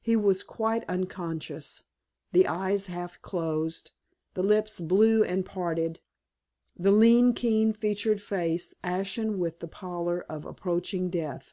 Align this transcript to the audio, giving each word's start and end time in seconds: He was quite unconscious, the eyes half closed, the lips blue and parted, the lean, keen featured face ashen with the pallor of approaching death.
He 0.00 0.16
was 0.16 0.42
quite 0.42 0.88
unconscious, 0.88 1.84
the 2.32 2.46
eyes 2.48 2.86
half 2.86 3.20
closed, 3.20 3.90
the 4.32 4.42
lips 4.42 4.80
blue 4.80 5.22
and 5.22 5.44
parted, 5.44 6.00
the 6.74 6.90
lean, 6.92 7.34
keen 7.34 7.74
featured 7.74 8.22
face 8.22 8.74
ashen 8.82 9.38
with 9.38 9.58
the 9.60 9.68
pallor 9.68 10.22
of 10.30 10.46
approaching 10.46 11.10
death. 11.10 11.52